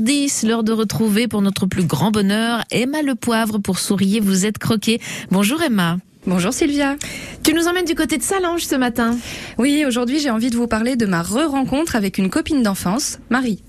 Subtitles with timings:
[0.00, 4.46] 10 l'heure de retrouver pour notre plus grand bonheur Emma Le Poivre pour Souriez, vous
[4.46, 4.98] êtes croqué.
[5.30, 5.98] Bonjour Emma.
[6.26, 6.96] Bonjour Sylvia.
[7.42, 9.18] Tu nous emmènes du côté de Salange ce matin.
[9.58, 13.62] Oui, aujourd'hui j'ai envie de vous parler de ma re-rencontre avec une copine d'enfance, Marie.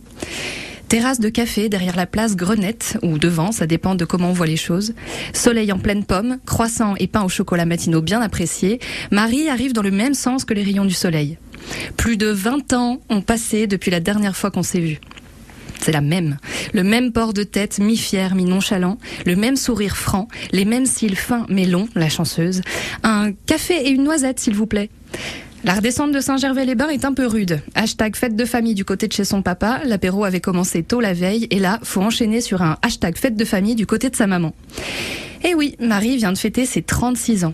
[0.87, 4.47] Terrasse de café derrière la place Grenette, ou devant, ça dépend de comment on voit
[4.47, 4.93] les choses.
[5.33, 8.79] Soleil en pleine pomme, croissant et pain au chocolat matinaux bien appréciés.
[9.11, 11.37] Marie arrive dans le même sens que les rayons du soleil.
[11.97, 15.01] Plus de 20 ans ont passé depuis la dernière fois qu'on s'est vu.
[15.81, 16.37] C'est la même.
[16.73, 21.45] Le même port de tête, mi-fier, mi-nonchalant, le même sourire franc, les mêmes cils fins
[21.49, 22.61] mais longs, la chanceuse.
[23.03, 24.89] Un café et une noisette, s'il vous plaît.
[25.63, 27.61] La redescente de Saint-Gervais-les-Bains est un peu rude.
[27.75, 29.81] Hashtag fête de famille du côté de chez son papa.
[29.85, 33.45] L'apéro avait commencé tôt la veille et là, faut enchaîner sur un hashtag fête de
[33.45, 34.53] famille du côté de sa maman.
[35.43, 37.53] Et oui, Marie vient de fêter ses 36 ans.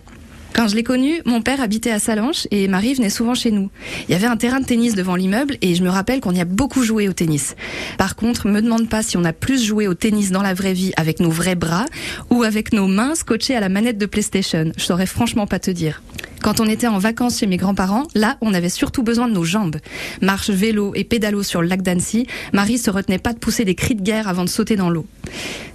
[0.58, 3.70] Quand je l'ai connue, mon père habitait à Salanches et Marie venait souvent chez nous.
[4.08, 6.40] Il y avait un terrain de tennis devant l'immeuble et je me rappelle qu'on y
[6.40, 7.54] a beaucoup joué au tennis.
[7.96, 10.72] Par contre, me demande pas si on a plus joué au tennis dans la vraie
[10.72, 11.84] vie avec nos vrais bras
[12.30, 14.72] ou avec nos mains scotchées à la manette de PlayStation.
[14.76, 16.02] Je saurais franchement pas te dire.
[16.42, 19.44] Quand on était en vacances chez mes grands-parents, là, on avait surtout besoin de nos
[19.44, 19.76] jambes.
[20.22, 23.76] Marche, vélo et pédalo sur le lac d'Annecy, Marie se retenait pas de pousser des
[23.76, 25.06] cris de guerre avant de sauter dans l'eau.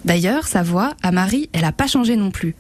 [0.04, 2.54] D'ailleurs, sa voix, à Marie, elle a pas changé non plus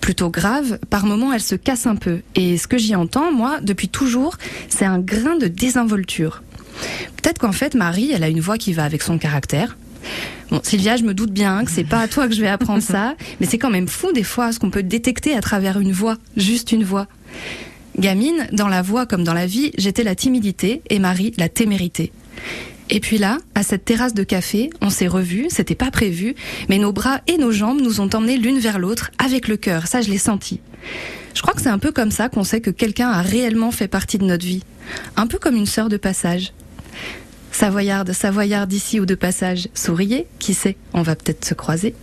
[0.00, 2.20] plutôt grave, par moments elle se casse un peu.
[2.34, 4.36] Et ce que j'y entends, moi, depuis toujours,
[4.68, 6.42] c'est un grain de désinvolture.
[7.16, 9.76] Peut-être qu'en fait, Marie, elle a une voix qui va avec son caractère.
[10.50, 12.82] Bon, Sylvia, je me doute bien que c'est pas à toi que je vais apprendre
[12.82, 15.92] ça, mais c'est quand même fou des fois ce qu'on peut détecter à travers une
[15.92, 17.06] voix, juste une voix.
[17.98, 22.12] Gamine, dans la voix comme dans la vie, j'étais la timidité et Marie la témérité.
[22.90, 26.34] Et puis là, à cette terrasse de café, on s'est revus, c'était pas prévu,
[26.68, 29.86] mais nos bras et nos jambes nous ont emmenés l'une vers l'autre avec le cœur,
[29.86, 30.60] ça je l'ai senti.
[31.34, 33.88] Je crois que c'est un peu comme ça qu'on sait que quelqu'un a réellement fait
[33.88, 34.64] partie de notre vie.
[35.16, 36.52] Un peu comme une sœur de passage.
[37.52, 41.94] Savoyarde, Savoyarde d'ici ou de passage, souriez, qui sait, on va peut-être se croiser.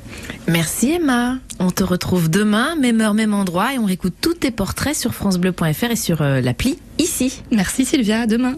[0.47, 1.37] Merci Emma.
[1.59, 5.13] On te retrouve demain, même heure, même endroit, et on réécoute tous tes portraits sur
[5.13, 7.41] FranceBleu.fr et sur euh, l'appli ici.
[7.51, 8.55] Merci Sylvia, à demain.